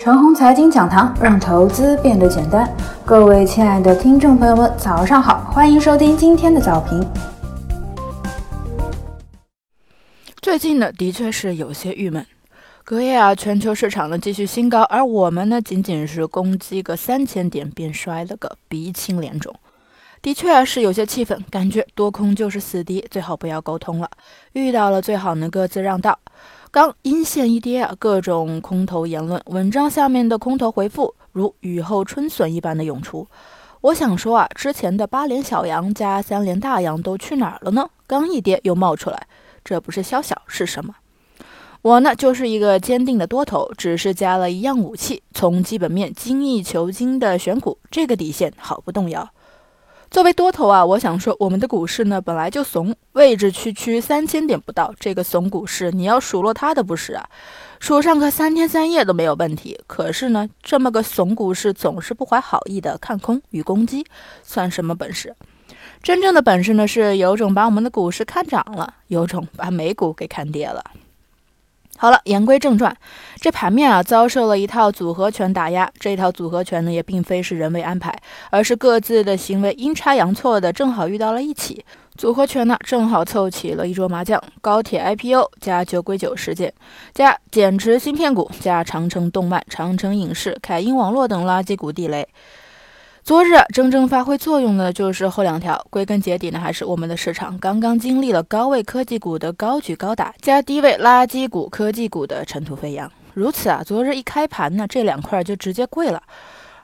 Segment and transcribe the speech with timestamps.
[0.00, 2.68] 陈红财经讲堂，让投资变得简单。
[3.06, 7.06] 各位亲爱的听众朋友们，早上好，欢迎收听今天的早评。
[10.42, 12.26] 最近呢，的确是有些郁闷。
[12.84, 19.54] 隔夜啊，全球市场呢继续新高，而我们呢，仅仅是攻击个三千点，便摔了个鼻青脸肿。
[20.20, 24.10] 的确，是有些气愤，感觉多空就是死敌，最好不要沟通了。
[24.52, 26.18] 遇到了，最好能各自让道。
[26.74, 33.28] 刚阴线一跌啊，各种空头言论，文章下面的空头回复如雨后春笋一般的涌出。
[33.80, 37.88] 我想说啊，之前的八连小阳加三连大阳都去哪儿了呢？
[38.08, 39.28] 刚一跌又冒出来，
[39.62, 40.92] 这不是宵小是什么？
[41.80, 49.30] 我呢就是一个坚定的多头，只是加了一样武器，从基本面精益求精的选股，这个底线好不动摇。
[50.14, 57.28] 作为多头啊，我想说，我们的股市呢本来就怂，位置区区三千点不到，这个怂股市你要数落它的不是啊？
[57.80, 59.76] 数上个三天三夜都没有问题。
[59.88, 64.06] 可是呢，这么个怂股市总是不怀好意的看空与攻击，
[64.44, 65.34] 算什么本事？
[66.00, 70.80] 真正的本事呢，是有种把我们的股市看涨了，有种把美股给看跌了。
[71.96, 72.94] 好了，言归正传，
[73.36, 75.88] 这盘面啊遭受了一套组合拳打压。
[75.98, 78.14] 这套组合拳呢也并非是人为安排，
[78.50, 81.84] 而是各自的行为阴差阳错的正好遇到了一起。
[82.16, 86.72] 组合拳呢正好凑齐了一桌麻将：高铁 IPO 加酒鬼酒事件，
[87.12, 92.28] 加减持芯片股，加长城动漫、长城影视、凯英网络等垃圾股地雷。
[93.24, 95.82] 昨日真正发挥作用的，就是后两条。
[95.88, 103.10] 归根结底呢，还是我们的市场刚刚经历了高位科技股的高举高打，加低位垃圾股、科技股的尘土飞扬。
[103.32, 106.22] 如此啊，昨日一开盘呢，这两块就直接跪了。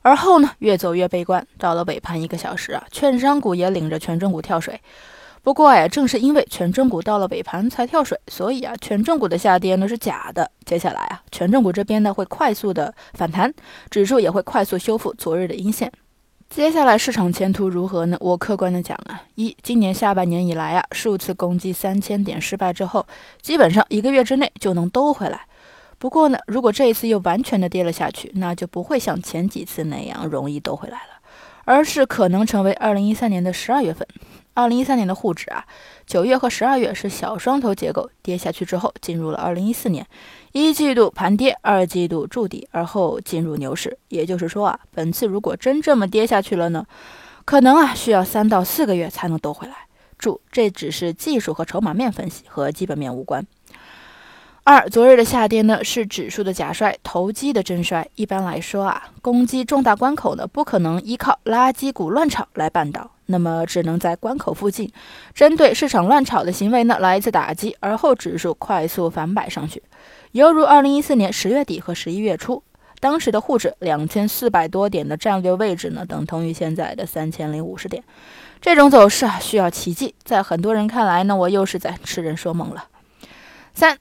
[0.00, 4.80] 而后呢，越走越悲观，到了尾盘一个小时啊，券商股也领着权重股跳水。
[5.42, 10.50] 不过哎，正是因为权重股到了尾盘才跳水，所以啊，权重股的下跌呢是假的。
[10.64, 13.52] 接下来啊，权重股这边呢会快速的反弹，
[13.90, 15.92] 指数也会快速修复昨日的阴线。
[16.50, 18.16] 接下来市场前途如何呢？
[18.18, 23.06] 我客观的讲啊，一今年下半年以来啊，数次攻击三千点失败之后，
[23.40, 25.42] 基本上一个月之内就能兜回来。
[25.98, 31.20] 不过呢，如果这一次又完全的跌了下去，那就不会像前几次那样容易兜回来了，
[31.66, 34.04] 而是可能成为二零一三年的十二月份。
[34.54, 35.64] 二零一三年的沪指啊，
[36.06, 40.06] 九月和十二月是小双头结构跌下去之后，进入了二零一四年
[40.52, 43.98] 一季度盘跌，二季度筑底，而后进入牛市。
[44.08, 46.84] 也就是说啊，本次如果真这么跌下去了呢，
[47.44, 49.74] 可能啊需要三到四个月才能兜回来。
[50.18, 53.46] 注，这只是技术和筹码面分析，和基本面无关。
[54.64, 58.06] 二，昨日的下跌呢，是指数的假摔，投机的真摔。
[58.16, 63.10] 一般来说啊，攻击重大关口呢，不可能依靠垃圾股乱炒来扳倒。
[63.30, 64.92] 那么只能在关口附近，
[65.32, 69.82] 针对市场乱炒的行为呢，来一次打击，而后指数快速反摆上去，
[70.32, 72.62] 犹如二零一四年十月底和十一月初，
[72.98, 78.02] 当时的沪指两千四百多点的战略位置呢，等同于现在的三千零五十点。
[78.60, 82.88] 这种走势啊，需要奇迹，在很多人看来呢，我又是在痴人说梦了。
[83.72, 83.96] 三。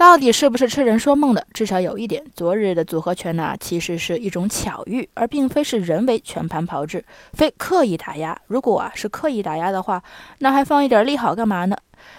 [0.00, 1.46] 到底是不是痴人说梦的？
[1.52, 8.40] 至少有一点，昨日的组合拳呢，其实是一种巧遇，而并非是人为全盘炮制，非刻意打压。
[8.46, 10.02] 如果啊是刻意打压的话，
[10.38, 11.76] 那还放一点利好干嘛呢？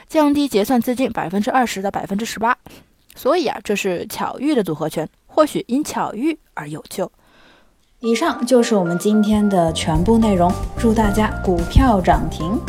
[0.07, 2.55] 降低结算资金百分之二十到百分之十八。
[3.15, 7.11] 所以啊，这是巧遇的组合拳，或许因巧遇而有救。
[8.01, 12.61] 以上就是我们今天的全部内容，祝大家股票涨停。